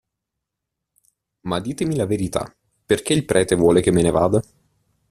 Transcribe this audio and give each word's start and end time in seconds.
Ma 1.41 1.59
ditemi 1.59 1.95
la 1.95 2.07
verità, 2.07 2.51
perché 2.87 3.13
il 3.13 3.23
prete 3.23 3.53
vuole 3.53 3.81
che 3.81 3.91
me 3.91 4.01
ne 4.01 4.09
vada? 4.09 4.41